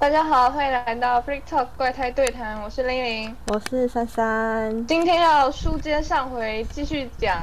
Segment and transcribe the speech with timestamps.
[0.00, 4.86] 大家好，欢迎来到 Freak Talk 怪胎对谈，我是玲玲，我是珊珊。
[4.86, 7.42] 今天要书接上回，继续讲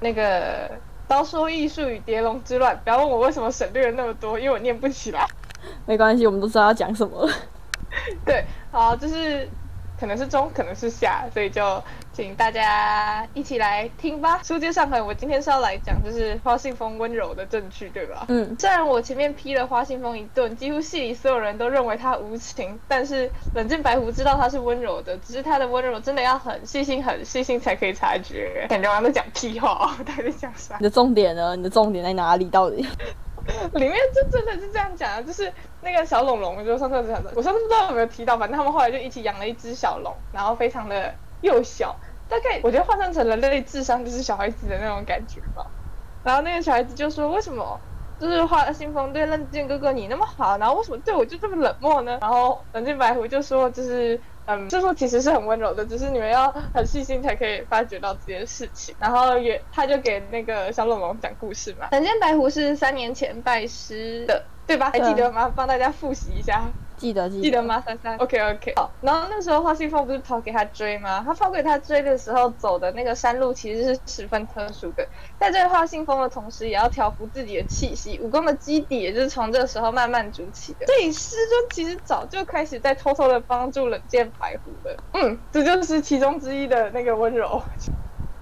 [0.00, 0.70] 那个
[1.06, 2.74] 刀说艺术与蝶龙之乱。
[2.82, 5.26] 不要问我为什么省略了那么多，因为我念不起来。
[5.84, 7.32] 没关系，我们都知道要讲什么了。
[8.24, 9.46] 对，好，就是
[10.00, 11.82] 可能是中，可能是下，所以就
[12.14, 14.40] 请大家一起来听吧。
[14.42, 18.24] 书接上回，我今天是要来讲，就是花信风温柔的证据，对吧？
[18.28, 28.66] 嗯，虽然我前面批了花信风一顿，几乎戏里所有人都认为他无情，但是冷静白狐知道他是温柔的，只是他的温柔真的要很细心、很细心才可以察觉。
[28.70, 30.76] 感觉我在讲屁话，我到底在讲啥？
[30.78, 31.54] 你的重点呢？
[31.54, 32.46] 你的重点在哪里？
[32.46, 32.86] 到底？
[33.74, 45.72] 里面就真的是这样讲的，就是那个小龙龙，就上次讲的，我上次不知道有没有提到，反正他们后来就一起养了一只小龙，然后非常的幼小，大概我觉得换算成人类智商就是小孩子的那种感觉吧。
[46.22, 47.86] 然后那个小孩子就说：“为什么
[48.18, 58.94] 就是花信封对冷剑哥哥你那么好，然后为什么对我就这么冷漠呢？”然后冷静白狐就说：“就是。”嗯，就说其实是很温柔的，只是你们要很细心才可以发觉到这件事情。
[58.98, 61.86] 然后也他就给那个小龙龙讲故事嘛。
[61.92, 64.90] 冷剑白狐是三年前拜师的，对吧？
[64.92, 65.52] 还记得吗？
[65.54, 66.64] 帮大家复习一下。
[67.00, 67.82] 记得记记得吗？
[67.86, 68.74] 三三，OK OK。
[68.76, 71.22] 好，然后那时候花信凤不是跑给他追吗？
[71.24, 80.84] 他跑给他追的时候走的那个山路其实是十分特殊的，在这个花信封的同时，也要调服自己的气息，武功的基底也就是从这个时候慢慢筑起的。
[80.84, 84.94] 所以师尊其实早就开始在偷偷的帮助冷剑白狐了。
[85.14, 87.62] 嗯，这就是其中之一的那个温柔。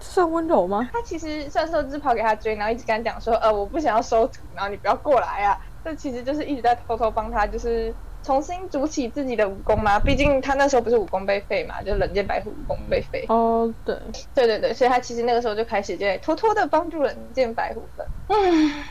[0.00, 0.91] 算温柔吗？
[0.93, 5.56] 他其实算是只跑给他追，然后一直跟他讲说，呃，我不想要收徒，然后你不要过来啊。
[5.84, 7.95] 这其实就是一直在偷偷帮他，就是。
[8.23, 9.99] 重新筑起自己的武功吗？
[10.01, 13.25] 毕竟他那时候不是武功被废嘛，就冷剑白虎武功被废。
[13.29, 13.97] 哦，对，
[14.35, 18.13] 对对对，所以他其实那个时候就开始在偷偷的帮助冷剑白虎了。
[18.27, 18.85] 嗯，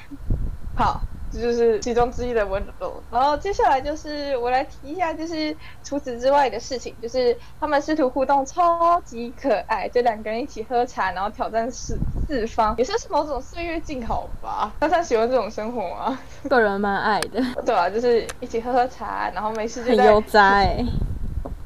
[0.73, 1.07] 好。
[1.37, 11.95] 这就是其中之一的温柔，然后接下来就是我来提一下，就是除此之外的事情，就是他们师徒互动超级可爱，就两个人一起喝茶，然后挑战四
[12.27, 14.73] 四方，也算是某种岁月静好吧。
[14.79, 16.17] 大家喜欢这种生活吗？
[16.49, 17.39] 个人蛮爱的。
[17.63, 20.83] 对啊，就是一起喝喝茶，然后没事就很悠哉。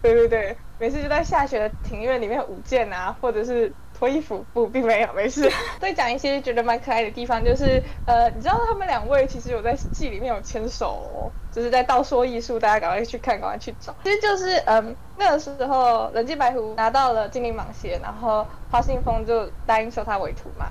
[0.02, 3.72] 对 对对，没事就在下雪的庭院里面舞剑啊，或者是。
[4.02, 5.48] 脱衣服不，并没有，没事。
[5.80, 13.94] 再讲一些觉得蛮可爱的地方，就是呃，你知道他们两位其实有在戏里面有牵手，哦，就是在道说艺术，大家赶快去看，赶快去找。
[14.04, 20.66] 其实就是嗯，那个时候人间白狐拿到了精灵蟒鞋，然后花信封就答应收他为徒嘛，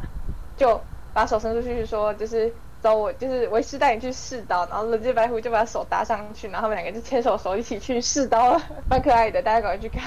[0.57, 0.81] 就
[1.15, 10.03] 把手伸出去说，就是走我，就是为师带你去试刀，然后人间白狐就把手搭上去，然后他们两个就牵手手一起去试刀了，蛮可爱的，大家赶快去看。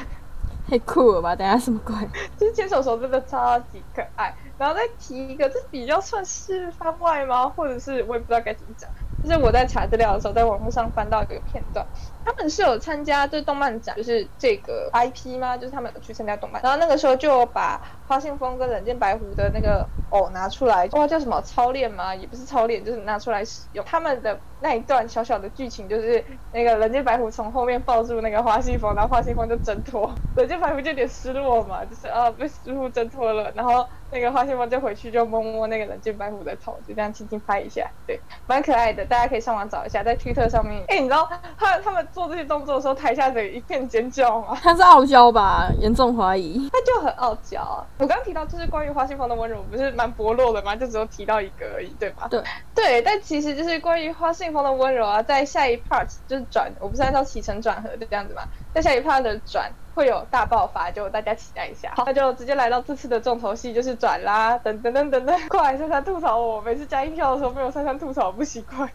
[0.69, 1.35] 太酷了吧！
[1.35, 1.95] 等下什么鬼？
[2.37, 4.33] 就是牵手手真的超级可爱。
[4.57, 7.49] 然后再提一个，这比较算是番外吗？
[7.49, 8.89] 或者是我也不知道该怎么讲。
[9.23, 11.85] 就是我在查资料的时候，在网络上翻到一个片段，
[12.25, 15.57] 他们是有参加这动漫展，就是这个 IP 吗？
[15.57, 22.13] 就是他们去参加动漫，然后那个时候就把花信封跟冷剑白狐的那个偶拿出来，哇，叫什么操练吗？
[22.15, 23.83] 也不是操练，就是拿出来使用。
[23.85, 39.03] 他们的那一段小小的剧情，就是那个冷剑白狐从后面抱住那个花信封，然后花信封就挣脱，冷剑白狐就有点失落嘛，就是啊被师傅挣脱了，然后那个花信封就回去就摸摸那个冷剑白狐的头，就这样轻轻拍一下，对，蛮可爱的。
[39.05, 40.83] 大家可以上网找一下，在推特上面。
[40.87, 44.57] 哎，你知道他他们做这些动作的时候，台下的一片尖叫吗？
[44.61, 45.69] 他是傲娇吧？
[45.79, 46.69] 严重怀疑。
[46.71, 47.61] 他就很傲娇。
[47.97, 50.75] 我刚刚提到就是关于花信芳的温柔，不是蛮薄弱的吗？
[50.75, 52.27] 就只有提到一个而已，对吧？
[52.29, 52.41] 对
[52.75, 58.43] 对，但其实就是关于花信芳的温柔啊，在下一 part 就是转，我不是按照起承转合就这样子嘛，
[58.73, 59.71] 在下一 part 的转。
[59.95, 61.93] 会有大爆发，就大家期待一下。
[61.95, 65.39] 好，那就直接来到这次的重头戏，就是转啦，等等等等等。
[65.49, 68.89] 快，珊珊吐槽我，每次加音票的时候被我珊珊吐槽，不习惯。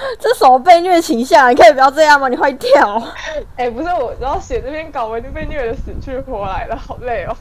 [0.18, 2.28] 这什么被虐倾向，你可以不要这样吗？
[2.28, 3.02] 你快跳。
[3.56, 7.36] 哎，不是我，然后写这篇稿，我已经被虐的死去活来了，好累哦。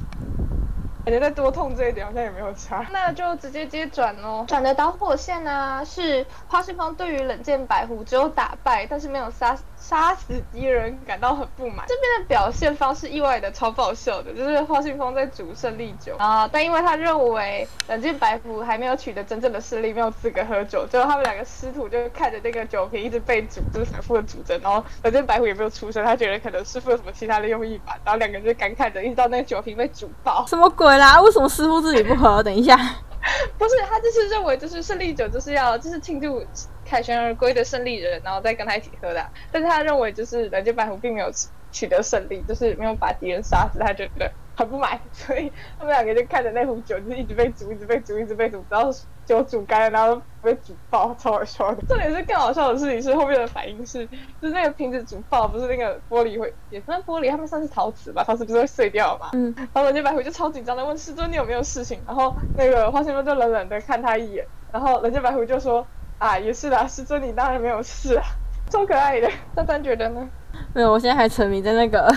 [1.09, 4.45] 感觉再多痛这一点好像也没有差，那就直接接转哦。
[4.47, 11.87] 转的导火线呢是花信芳对于冷剑白狐只有打败，但是没有杀杀死敌人感到很不满。
[11.87, 30.98] 这边的表现方式意外的超爆笑的，就是花信芳在煮胜利酒啊，但因为他认为冷剑白狐还没有取得真正的胜利，没有资格喝酒，最后他们两个师徒就看着那个酒瓶一直被煮，就是反复的煮着，然后冷剑白狐也没有出声，他觉得可能师傅有什么其他的用意吧，然后两个人就感慨着，一直到那个酒瓶被煮爆，什么鬼？
[30.99, 31.21] 啊？
[31.21, 32.41] 为什么师傅自己不喝？
[32.43, 32.75] 等一下，
[33.57, 36.45] 不是他就是认为就是胜利酒就是要就是庆祝
[36.85, 39.25] 凯旋而归的胜利人，然后再跟他一起喝的。
[39.51, 41.31] 但是他认为就是蓝剑白狐并没有
[41.71, 48.91] 取得胜利，就是没有把敌人杀死，他觉得很不满，所以他们两个就看着那壶酒就一直被煮，一直被煮，一直被煮，直到
[49.29, 51.81] 酒煮干了，然后被煮爆，超好笑的。
[51.87, 54.03] 重点是更好笑的事情是后面的反应是，
[54.41, 59.29] 就是那个瓶子煮爆，不是那个玻璃会，也不是玻璃，他们算是陶瓷吧，陶瓷不是会碎掉嘛。
[59.33, 65.85] 嗯，然后人家白狐就超紧张的问师尊你有没有事情，然后那个花仙妹就冷冷的看他一眼，然后人家白狐就说
[66.17, 68.23] 啊也是啦，师尊你当然没有事啊，
[68.67, 69.29] 超可爱的。
[69.55, 70.27] 三三觉得呢？
[70.73, 72.11] 没有，我现在还沉迷在那个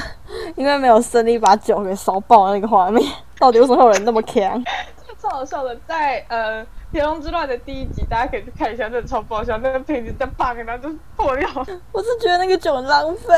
[0.57, 3.07] 因为没有胜利把酒给烧爆的那个画面，
[3.39, 4.65] 到底为什么会有人那么强？
[5.21, 9.57] 超好笑的，在呃《铁笼之乱》的第一集，大家可以去看一下，真的超爆笑。
[9.59, 11.49] 那个瓶子在棒，然后就破掉。
[11.91, 13.35] 我是觉得那个酒很浪费。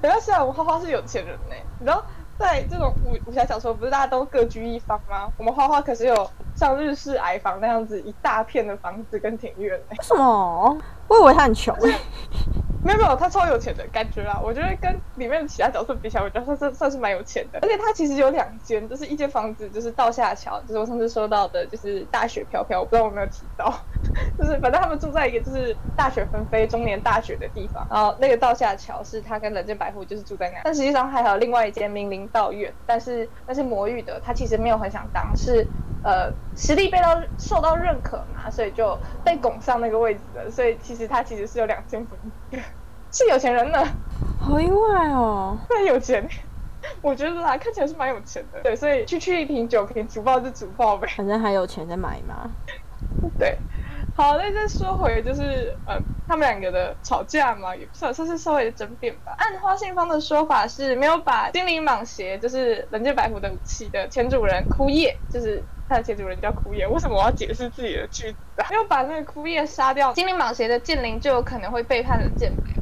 [0.00, 2.02] 然后虽然我们花花是有钱人呢，你知道，
[2.38, 5.30] 在这种武武侠小说，不是大家都各居一方吗？
[5.36, 9.86] 我们花花可是有像日式矮房那样子一大片的房子跟庭院呢。
[9.90, 10.78] 为什么？
[11.06, 11.76] 我以为他很穷。
[12.82, 14.40] 没有没有，他超有钱的感觉啦。
[14.40, 17.58] 我觉得跟里面的其他角色比起来，我觉得他算算是蛮有钱的。
[17.60, 23.86] 而且他其实有两间，就是一间房子就是道下桥，就是我上次说到的，就是大雪飘飘，我不知道我有没有提到，
[24.38, 27.86] 就是反正他们住在一个就是大雪纷飞、终年大雪的地方。
[27.90, 40.50] 然后那个道下桥是他跟冷箭白虎就是住在那，但实际上还有另外一间明灵道院，但是那是魔域的，他其实没有很想当，是呃实力被到受到认可嘛，所以就被拱上那个位置的。
[40.50, 42.18] 所以其实他其实是有两间房
[42.50, 42.58] 子。
[43.12, 43.84] 是有钱人呢，
[44.38, 46.28] 好意外哦，然有钱，
[47.02, 48.60] 我觉得啦，看起来是蛮有钱的。
[48.62, 52.48] 对，所以区区一瓶酒可以煮爆就主爆呗，反正还有钱再买嘛。
[53.36, 53.58] 对，
[54.14, 59.34] 好，那再说回就是呃，他们两个的吵架嘛，也不算算是稍微的争辩吧。
[59.38, 68.66] 按花信芳的说法是没有把精灵蟒鞋，就是人间白狐的武器的前主人枯叶，就是他的前主人叫枯叶，为什么我要解释自己的句子啊？
[68.68, 72.80] 没有把那个枯叶杀掉，精灵蟒鞋的剑灵就有可能会背叛冷剑白狐。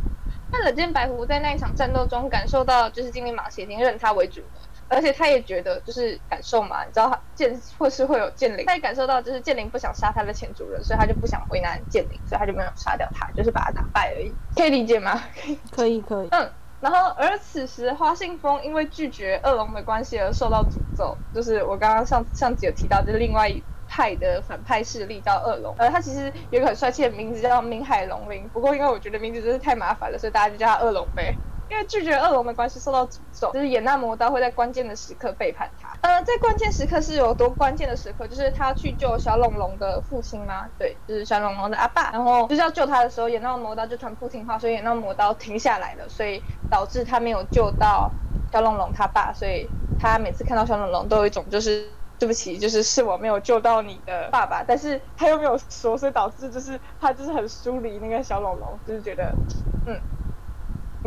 [0.50, 15.22] 那冷剑白狐在那一场战斗中感受到，就是精灵蟒蛇已经认他为主了，而且他也觉得就是感受嘛，你知道他剑或是会有剑灵，他也感受到就是剑灵不想杀他的前主人，所以他就不想为难剑灵，所以他就没有杀掉他，就是把他打败而已，可以理解吗？
[15.70, 16.28] 可以可以。
[16.30, 16.50] 嗯，
[16.80, 23.62] 然后而此时花信风因为拒绝恶龙的关系而受到诅咒，就是我刚刚上上集有提到，就是另外一。
[23.90, 31.34] 派的反派势力叫恶龙，呃，他其实有一个很帅气的名字叫明海龙鳞，不过因为我觉得名字真是太麻烦了，所以大家就叫他恶龙呗。
[31.70, 35.88] 因为拒绝恶龙的关系受到诅咒，就是演那魔刀会在关键的时刻背叛他。
[36.02, 38.26] 呃，在关键时刻是有多关键的时刻？
[38.26, 40.66] 就是他去救小龙龙的父亲吗？
[40.78, 42.10] 对，就是小龙龙的阿爸。
[42.12, 48.10] 然后就是要救他的时候，演那魔刀就突然不听话，所以演那魔刀停下来了，所以导致他没有救到
[48.52, 49.68] 小龙龙他爸，所以
[50.00, 51.88] 他每次看到小龙龙都有一种就是。
[52.20, 59.32] 对不起，就是是我没有救到你的爸爸，但是他又没有说，所以导致就是他就是很疏离那个小龙龙，就是觉得，
[59.86, 59.96] 嗯，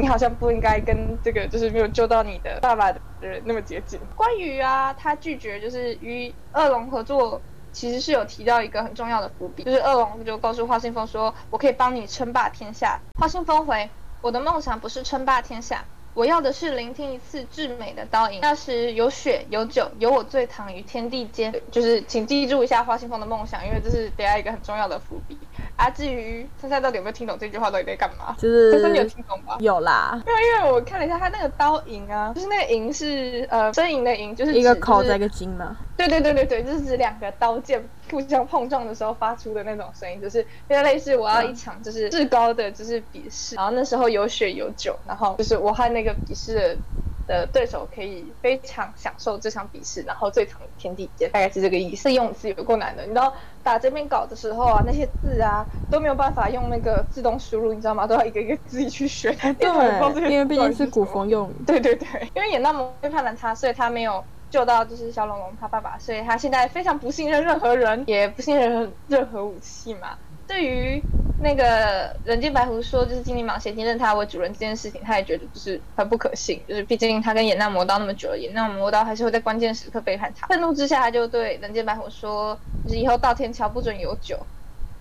[0.02, 4.00] 你好像不应该跟这个就是没有救到你的爸爸的人那么接近。
[4.16, 7.40] 关于啊，他拒绝就是与恶龙合作，
[7.72, 13.00] 其实是有提到一个很重要的伏笔，就是恶龙就告诉花信风说，我可以帮你称霸天下。
[13.20, 13.88] 花信风回，
[14.22, 15.86] 我的梦想不是称霸天下。
[16.14, 21.54] 我要的是聆听一次至美的刀吟，那时有雪有酒，有我醉躺于天地间。
[21.72, 25.38] 就是请记住一下花信风的梦想，因为这是等下一个很重要的伏笔。
[25.78, 28.36] 啊，至于珊珊到底有没有听懂这句话，到底在干嘛？
[28.38, 29.58] 就是珊珊你有听懂吧？
[29.60, 35.78] 有啦，因为因为我看了一下，他那个刀吟啊，就是那个吟是呃呻吟的吟，就是一个口在一个金嘛。
[36.08, 46.82] 对对对对对，就是指两个刀剑互相碰撞的时候发出的那种声音，就是有点类似我要一场就是至高的就是比试，然后那时候有血有酒，然后就是我和那个比试的。
[47.28, 52.12] 的对手可以非常享受这场比试，然后最长天地间大概是这个意思。
[52.12, 58.06] 用词有够难的，你知道打这边稿的时候啊，那些字啊都没有办法用那个自动输入，你知道吗？
[58.08, 59.34] 都要一个一个自己去选。
[59.38, 61.64] 对，因为毕竟是古风用 语。
[61.66, 70.10] 对对对，因为演那么背叛了他，所以他没有救到就是小龙龙他爸爸，所以他现在非常不信任任何人，也不信任任何武器嘛。
[70.46, 71.02] 对于
[71.42, 76.62] 那个人间白狐说，就是精灵蟒蛇认他为主人这件事情，他也觉得就是很不可信。
[76.68, 80.46] 就是毕竟他跟眼那魔刀那么久了，眼那魔刀还是会在关键时刻背叛他。
[80.48, 84.38] 愤怒之下，他就对人间白狐说，就是以后到天桥不准有酒，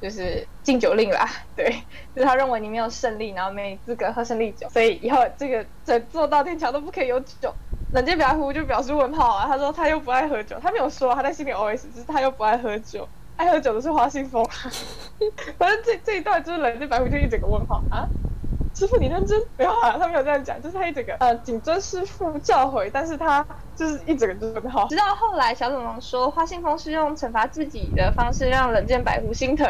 [0.01, 1.29] 就是禁酒令啦。
[1.55, 1.71] 对，
[2.15, 7.53] 就是他认为你没有胜利，然后没资格喝胜利酒，所以以后这个整座到天桥都不可以有酒。
[7.93, 13.09] 冷箭白狐就表示问号啊，他说他又不爱喝酒，他没有说，他在心里 OS，就是他又不爱喝酒。
[13.37, 14.47] 爱喝酒的是花信风，
[15.57, 18.07] 反正这这一段就是冷静白狐就一整个问号啊！
[18.75, 19.99] 师傅你认真没有啊？
[19.99, 23.45] 他没有这样讲，就是他一整个呃谨遵师傅教诲，但是他
[23.77, 24.87] 就是一整个就问号。
[24.89, 29.67] 直到后来小恐龙说花信风是用惩罚自己的方式让冷剑白狐心疼，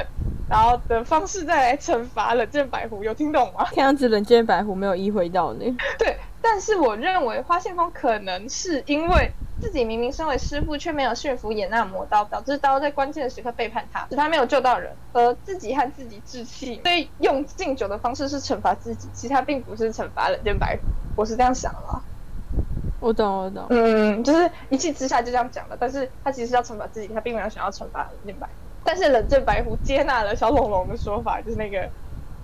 [0.49, 3.65] 然后的方式再来惩罚冷剑白狐，有听懂吗？
[3.75, 5.65] 看样子冷剑白狐没有意会到呢。
[5.99, 9.33] 对，但是我认为花信风可能是因为。
[9.61, 16.81] 自己明明身为师傅，却没有驯服演那魔刀，导致刀在关键的时刻背叛他，使他没有救到人，而自己和自己置气。
[16.83, 20.83] 所以用敬酒的方式是惩罚自己，其实他并不是惩罚冷剑白虎。
[21.17, 22.01] 我是这样想的。
[23.01, 23.67] 我懂，我懂。
[23.71, 28.49] 嗯，就是一气之下就这样讲了，但是他其实要惩罚自己，他并没有想要惩罚冷剑白。
[28.83, 31.89] 但是冷剑白虎接纳了小龙龙的说法，就是那个。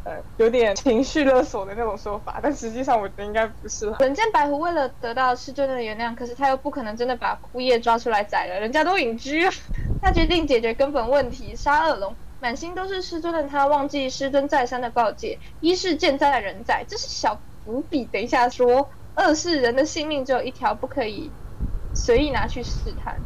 [0.07, 3.87] 呃，有点情绪勒索的那种说法，但实际上我觉得应该不是。
[3.99, 9.51] 冷剑白狐为了得到师尊的原谅，可是他又不可能真的把枯叶抓出来宰了，人家都隐居了。
[10.01, 12.17] 他决定解决根本问题，杀恶龙。
[12.39, 18.05] 满心都是师尊的他，忘记师尊再三的告诫：一是剑在人在，这是小伏笔。
[18.05, 21.33] 等一下说，二是人的性命只有一条，不可以
[21.95, 23.17] 随意拿去试探。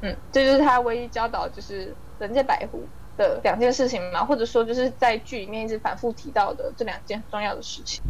[0.00, 2.88] 嗯，这就是他唯一教导，就是冷剑白狐。
[3.18, 8.00] 的两件事情嘛，或者说就是在剧里面一直反复提到的这两件重要的事情。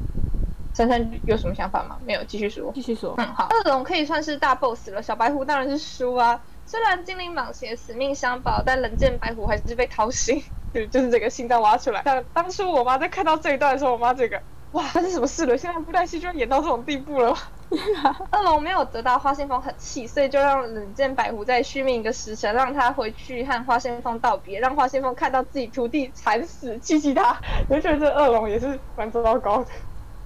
[0.74, 1.98] 珊珊有什么想法吗？
[2.04, 2.70] 没有，继续说。
[2.72, 3.14] 继续说。
[3.18, 3.48] 嗯，好。
[3.50, 6.40] 恶龙可以算是大 boss 了，小白狐当然是输啊。
[6.66, 10.40] 虽然精灵蟒蛇死命相保，但冷箭白狐还是被掏心，
[10.72, 12.02] 对就是这个心脏挖出来。
[12.04, 14.40] 但当初我妈在看到这一段的时候，我妈这个。
[14.72, 15.56] 哇，发生什么事了？
[15.56, 17.34] 现在布袋戏居然演到这种地步了！
[18.32, 27.38] 恶龙没有得到花信风，很气，所以就让冷剑白狐再续命一个时辰，让他回去和花信风道别，让花信风看到自己徒弟惨死，气气他。
[27.68, 29.70] 我觉得这恶龙也是蛮糟糕的。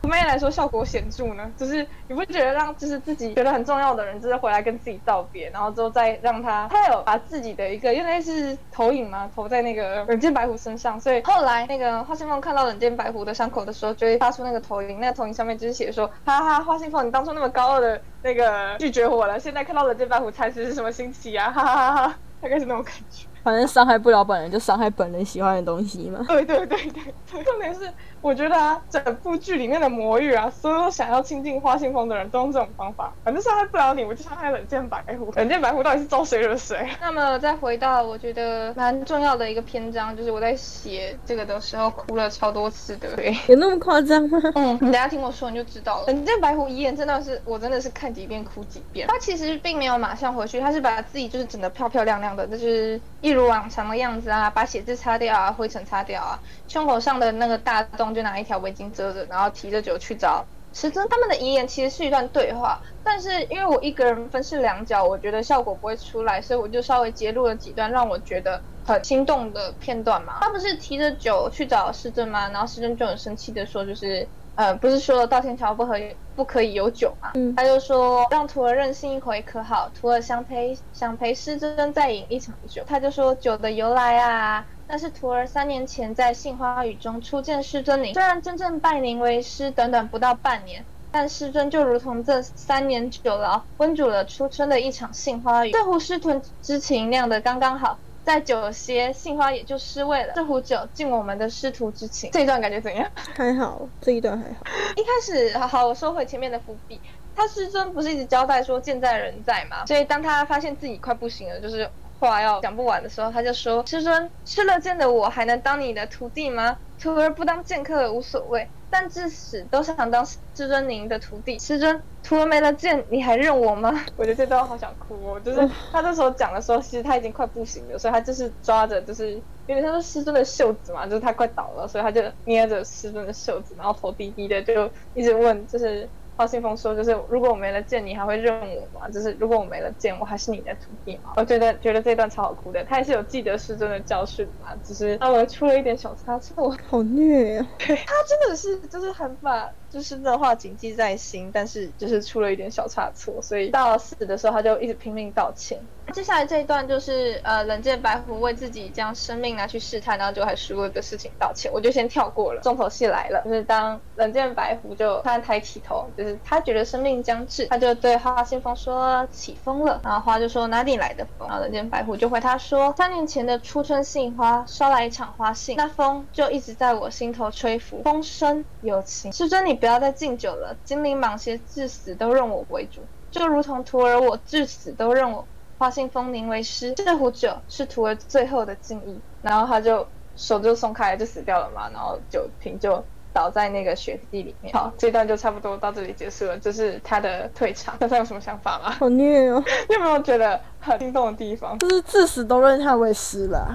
[0.02, 23.26] 对妹来说效果显著呢，就是你不觉得让就是自己觉得很重要的人，就是回来跟自己道别，然后之后再让他，他有把自己的一个，因为是投影嘛，投在那个冷剑白狐身上，所以后来那个花信凤看到冷剑白狐的伤口的时候，就会发出那个投影，那个投影上面就是写说，哈哈，花信凤，你当初那么高傲的那个拒绝我了，现在看到冷剑白狐才是什么心情啊，哈哈哈哈，大概是那种感觉。
[23.44, 26.24] 反正伤害不了本人，就伤害本人喜欢的东西嘛。
[26.28, 33.12] 对对对对，重点是我觉得啊，整部剧里面的魔域啊，所有想要亲近花信风的人都用这种方法。
[33.24, 35.32] 反正伤害不了你，我就伤害冷剑白狐。
[35.34, 36.88] 冷剑白狐到底是招谁惹谁？
[37.00, 43.16] 那么再回到我觉得蛮重要的一个篇章，就是我在写这个的时候哭了超多次的。
[43.16, 44.40] 对，有那么夸张吗？
[44.54, 46.06] 嗯，你等下听我说你就知道了。
[46.06, 49.08] 冷剑白狐遗言真的是我真的是看几遍哭几遍。
[49.08, 53.32] 他其实并没有马上回去，他是把自己就是整的漂漂亮亮的，就是一。
[53.32, 56.38] 一如往常的样子啊，把写字擦掉啊，灰尘擦掉啊，
[56.68, 61.06] 胸口上的那个大洞就拿一条围巾遮着，然后提着酒去找师尊。
[61.08, 70.38] 他们的遗言其实是一段对话，但是因为我一个人分饰两角，我觉得效果不会出来，所以我就稍微揭露了几段让我觉得很心动的片段嘛。
[70.40, 72.48] 他不是提着酒去找师尊吗？
[72.50, 74.28] 然后师尊就很生气的说，就是。
[74.54, 77.32] 呃，不是说道天桥不可以不可以有酒嘛？
[77.56, 79.90] 他就说让徒儿任性一回可好？
[79.98, 82.82] 徒儿想陪想陪师尊再饮一场酒。
[82.86, 97.98] 他就说酒的由来啊，那是徒儿三年前在杏花雨中初见师尊您，虽然真正拜您为师短短不到半年，但师尊就如同这三年久劳温煮了初春的一场杏花雨，这壶师徒之情酿得刚刚好。
[98.22, 100.34] 再久些，杏花也就失味了。
[100.36, 102.30] 这壶酒敬我们的师徒之情。
[102.30, 103.10] 这一段感觉怎样？
[103.34, 104.60] 还好，这一段还好。
[104.94, 107.00] 一开始，好好，我收回前面的伏笔。
[107.34, 109.86] 他师尊不是一直交代说剑在人在吗？
[109.86, 111.90] 所以当他发现自己快不行了，就是
[112.28, 116.78] 话要讲不完的时候，他就说：“师尊，吃了剑的我还能当你的徒弟吗？
[117.00, 121.58] 徒儿不当剑客无所谓。”但至死都想当师尊您的徒弟。
[121.58, 123.90] 师尊，徒儿没了剑，你还认我吗？
[124.16, 125.40] 我觉得这段好想哭哦。
[125.40, 136.08] 就是他那时候讲的时候，其实他已经快不行了，所以他就是抓着，就是有点像是师尊的袖子嘛，就是他快倒了，所以他就捏着师尊的袖子，然后头低低的，就一直问，就是。
[136.36, 139.08] 花信封说：“就是如果我没了剑，你还会认我吗？
[139.10, 147.68] 就是如果我没了剑，我还是你的徒弟吗？”我觉得觉得这段超好哭的，他也是有记得师尊的教训嘛，只是稍微出了一点小差错，好虐呀！
[147.78, 149.70] 他真的是就是很把。
[149.92, 155.86] 就是的话谨记在心，但是就是出了一点小差错，所以到死的时候他就一直拼命道歉。
[156.12, 162.60] 接下来这一段就是呃冷剑白狐为自己将生命拿去试探，然后就还输了的事情道歉，我就先跳过了。
[162.62, 168.74] 重头戏来了，就是当冷剑白狐就他抬起头，就是他觉得生命将至，他就对花花信风？
[168.76, 169.84] 说起风？
[169.84, 171.48] 了，然后花就说哪里来的风？
[171.48, 176.26] 然后冷剑白狐就回他说三年前的初春杏花捎来一场花信，那风？
[176.32, 178.22] 就一直在我心头吹拂，风？
[178.22, 179.32] 声有情。
[179.32, 179.82] 师尊你。
[179.82, 183.00] 不要再敬酒了，精灵蟒蝎至死都认我为主，
[183.32, 185.44] 就如同徒儿我至死都认我
[185.82, 186.92] 花信封您为师。
[186.92, 189.20] 这壶酒是徒儿最后的敬意。
[189.42, 191.90] 然后他就手就松开了，就死掉了嘛。
[191.92, 194.72] 然后酒瓶就倒在那个雪地里面。
[194.72, 196.56] 好，这段就差不多到这里结束了。
[196.56, 197.96] 这是他的退场。
[197.98, 198.90] 大家有什么想法吗？
[198.92, 199.60] 好虐哦！
[199.90, 201.76] 你有没有觉得很心动的地方？
[201.80, 203.66] 就是至死都认他为师了。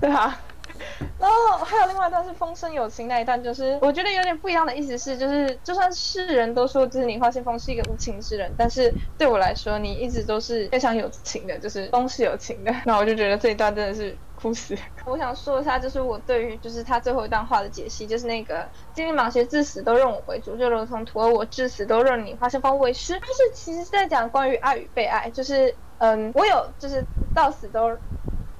[0.00, 0.38] 对啊。
[1.18, 12.74] 然后还有另外一段是风声有情那一段，就是我觉得有点不一样的意思是，就是就算世人都说就是你花信风是一个无情之人，但是对我来说你一直都是非常有情的，就是风是有情的。
[12.84, 14.76] 那我就觉得这一段真的是哭死。
[15.06, 23.14] 我想说一下，就是我对于就是他最后一段话的解析，就是那个精灵蟒蛇至死都认我为主，就如同徒儿我至死都认你花信风为师。
[23.14, 27.98] 就是其实在讲关于爱与被爱，就是嗯，我有就是到死都。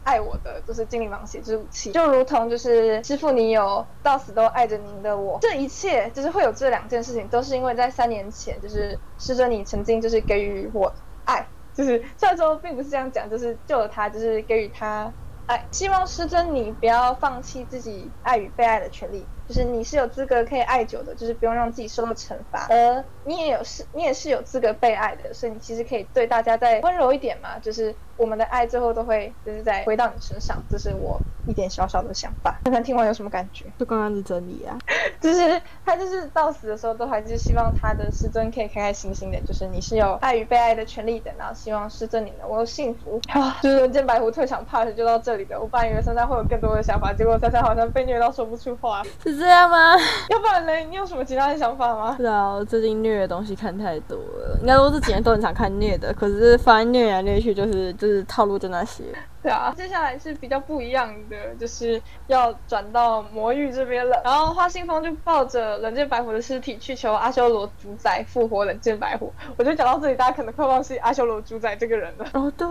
[0.07, 10.95] 爱我的就是精灵王血之武器，就如同就是师傅你有到死都爱着您的我，这一切就是会有这两件事情，都是因为在三年前，就是师尊你曾经就是给予我
[11.25, 11.45] 爱，
[11.75, 15.13] 就是虽然说并不是这样讲，就是救了他，就是给予他
[15.47, 27.95] 爱，希望师尊你不要放弃自己爱与被爱的权利，就是你是有资格可以爱久的，就是不用让自己受到惩罚，而你也有是，你也是有资格被爱的，所以你其实可以对大家再温柔一点嘛，就是。
[28.19, 32.59] 我们的爱最后都会就是在回到你身上，这是我一点小小的想法。
[32.65, 33.67] 看看听完有什么感觉？
[33.79, 34.73] 就刚刚的真理啊，
[35.21, 43.21] 就是他就是到死的时候都还是希望他的师尊可以开开心心的，就是你是有爱与被爱的权利的，然后希望师尊你能够幸福。
[43.61, 45.61] 就是人间白狐退场 part 就到这里的。
[45.61, 49.03] 我本来以为珊珊会有更多的想法，结果珊珊好像被虐到说不出话，
[49.37, 49.95] 是这样吗？
[50.31, 50.73] 要不然呢？
[50.89, 52.17] 你有什么其他的想法吗？
[52.19, 58.09] 是啊，最近虐的东西看太多了，应该说这几年都很常看虐的，可是发现虐来虐去就是就。
[58.09, 59.05] 是套路就那些，
[59.43, 59.73] 对啊。
[59.77, 64.21] 接下来是比较不一样的，就是要转到魔域这边了。
[64.25, 69.33] 然后花信风就抱着冷剑白虎的尸体去求阿修罗主宰复活冷剑白虎。
[69.57, 72.27] 我觉得讲到这里，大家可能快忘记阿修罗主宰这个人了。
[72.33, 72.67] 哦，对。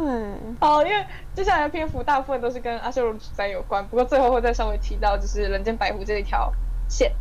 [0.59, 6.51] 哦，因为接下来的篇幅大部分都是跟阿修罗主宰有关，不过最后会再稍微提到，就是冷剑白虎这一条
[6.89, 7.11] 线。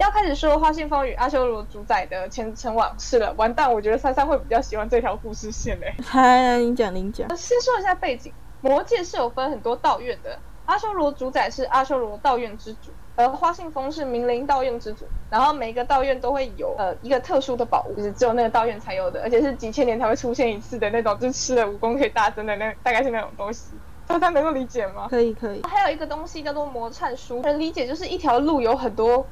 [0.00, 3.70] 要开始说花信风与阿修罗主宰的前尘往事了，完蛋！
[3.70, 5.94] 我觉得珊珊会比较喜欢这条故事线嘞。
[6.02, 7.28] 嗨，您讲您讲。
[7.36, 15.04] 先说一下背景，魔界是有分很多道院的，阿修罗主宰是阿修罗道院之主，而花信风是明灵道院之主。
[15.28, 23.72] 然后每个道院都会有呃一个特殊的宝物，就是只有那个道院才有的，而且是几千年才会出现一次的那种，就是吃了武功可以大增的那大概是那种东西。
[24.06, 25.08] 大家能够理解吗？
[25.10, 25.62] 可以可以。
[25.64, 29.26] 还有一个东西叫做魔颤书，能理解就是一条路有很多。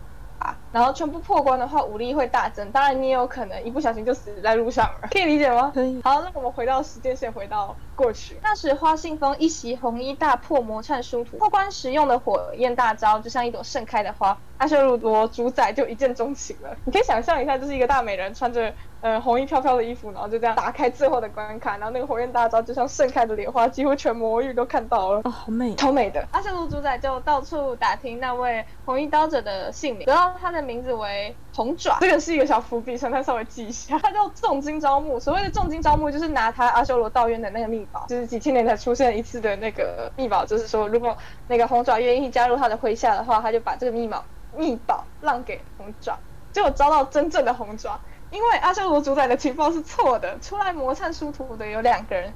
[0.71, 2.71] 然后全部破关的话，武力会大增。
[2.71, 5.71] 当然，你也有可能一不小心就死在路上了，可以理解吗？
[5.75, 6.00] 可以。
[6.04, 8.39] 好，那我们回到时间线，回到过去。
[8.41, 11.37] 那时花信风一袭红衣，大破魔颤殊途。
[11.37, 14.39] 破关时用的火焰大招，就像一朵盛开的花。
[14.58, 16.76] 阿修罗主宰就一见钟情了。
[16.84, 25.21] 你可以想象一下，就是一个大美人穿着呃红衣飘飘的衣服，然后就这样打开最后的关卡，然后那个火焰大招就像盛开的莲花，几乎全魔域都看到了。
[25.25, 26.26] 哦，好美，超美的。
[26.32, 31.99] 阿修罗主宰就到处打听那位红衣刀者的姓名，得到他的名字为红爪。
[32.00, 33.99] 这个是一个小伏笔，想他稍微记一下。
[33.99, 35.18] 他叫重金招募。
[35.18, 41.16] 所谓的重金招募，就是拿他阿修罗道院的那个秘宝，就是几千年才出现一次的那个秘宝，就是说如果
[41.49, 44.25] 那个红爪愿意加入他的麾下的话，他就把这个秘宝。
[44.56, 46.16] 秘宝让给红爪，
[46.52, 47.99] 结果招到真正的红爪。
[48.30, 52.32] 因为阿修罗主宰的情报是错的，出来魔颤殊途的有两个人，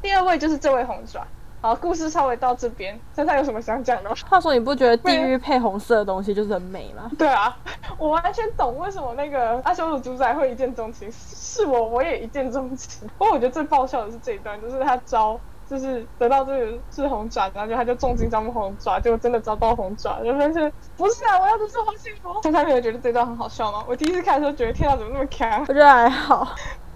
[0.00, 1.26] 第二位就是这位红爪。
[1.62, 4.16] 好，故事稍微到这边，珊珊有什么想讲的吗？
[4.28, 7.08] 话说，你不觉得地狱配红色的东西就是很美吗？
[7.16, 7.56] 对啊，
[7.98, 13.08] 我完全懂为什么那个阿修罗主宰会一见钟情，是我我也一见钟情。
[13.16, 15.38] 不过我觉得最爆笑的是这一段，就是他招。
[15.64, 22.28] 就是得到这个是红爪，然后就他就重金招募红爪，结果真的招到红爪，就发现不是啊，我要的是花幸福。
[22.42, 23.82] 珊珊没有觉得这段很好笑吗？
[23.88, 25.60] 我第一次看的时候觉得天啊，怎么那么强？
[25.66, 26.46] 我觉得还好。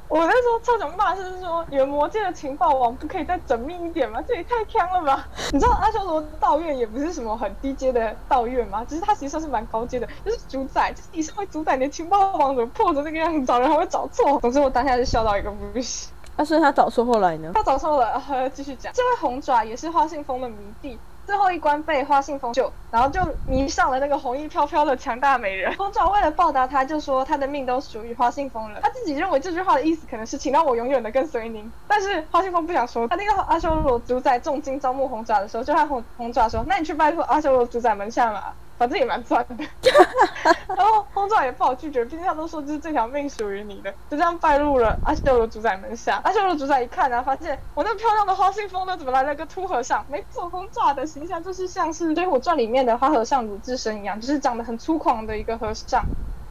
[0.09, 4.23] 我那时候超想骂，就是说你们魔界的情报网不可以再缜密一点吗？
[4.27, 5.29] 这也太坑了吧！
[5.53, 8.85] 你知道阿修罗道院也不是什么很低阶的道院吗？
[8.89, 14.39] 只是它实际上是蛮高阶的，就是主宰，就是你身为主宰，你的情报网怎么破成这个样子，找人还会找错。
[14.41, 16.13] 总之我当下就笑到一个不行。
[16.37, 17.51] 那所以他找错后来呢？
[17.55, 18.93] 他找错了，继续讲。
[18.93, 25.75] 这位红爪也是花信风的迷弟，最后一关被花信封救，然后就迷上了那个红衣飘飘的强大美人。
[25.77, 28.81] 红爪为了报答他，就说他的命都属于花信封了。
[28.81, 33.09] 他自己认为这句话的意思可能是请让我永远的跟随您，但是花信封不想说。
[33.09, 38.45] 他那个阿修罗主宰重金招募红爪的时候，就和红红爪说：“那你去拜托阿修罗主宰门下嘛。”
[38.79, 39.65] 反正也蛮赚的，
[40.77, 46.21] 然后轰炸也不好拒绝，毕竟他都说就是这条命属于你的，就这样拜入了阿修罗主宰门下。
[46.25, 50.05] 阿修罗主宰一看，呢发现我那漂亮的花信封呢，怎么来了个秃和尚？
[50.09, 56.05] 没错，轰炸的形象就是像是《水浒传》里面的花和尚鲁智深一样，就是长得很粗犷的一个和尚。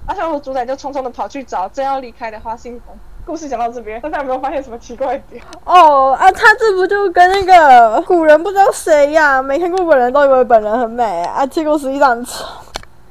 [0.07, 2.97] 阿修罗主宰就匆匆的跑去找正要离开的花信封。
[3.25, 5.43] 故事讲到这边，大家有没有发现什么奇怪点？
[5.63, 9.41] 哦啊，他这不就跟那个古人不知道谁呀？
[9.41, 12.45] 没看过本人都以为本人很美啊，结果实际上丑。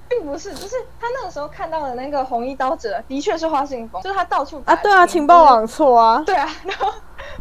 [0.08, 6.92] 并不是，就是他那个时候看到的那个红衣刀者，的确是花信风，就是他到处啊，对啊，情报网错啊，对啊， 然后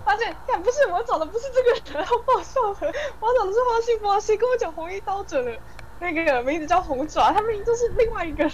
[0.03, 5.51] 发现，看不是我找的不是这个人，好搞笑了，我找的是花信风，谁跟我讲红衣刀者了？
[5.99, 8.53] 那个名字叫红爪，他明明就是另外一个人，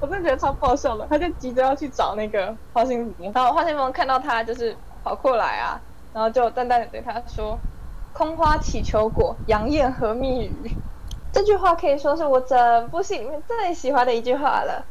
[0.00, 1.06] 我真的觉得超爆笑的。
[1.08, 5.80] 他就急着要去找那个花心龙，然后花心萌看到他就是跑过来啊，
[6.12, 7.58] 然后就淡淡的对他说
[8.12, 10.52] ：“空花祈求果，杨艳和蜜语。”
[11.32, 14.84] 这句话可以说是我整部戏里面最喜欢的一句话了。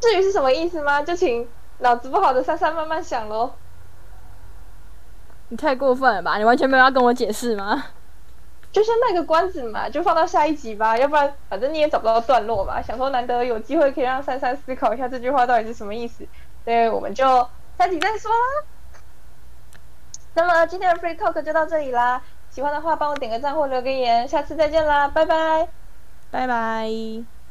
[0.00, 1.02] 至于是什么意思吗？
[1.02, 1.46] 就请
[1.78, 3.52] 脑子不好的珊珊慢慢想喽。
[5.48, 6.38] 你太过分了吧！
[6.38, 7.84] 你完全没有要跟我解释吗？
[8.72, 12.80] 就先卖个关子嘛，就放到下一集吧，要不然反正你也找不到段落嘛。
[12.80, 16.26] 想说难得有机会可以让珊珊思考一下这句话到底是什么意思，
[16.64, 17.24] 所以我们就
[17.78, 18.64] 下集再说啦。
[20.34, 25.68] 那么今天的 Free Talk 就到这里啦，喜欢的话帮我点个赞或留个言，下次再见啦，拜拜。
[26.30, 27.41] 拜拜。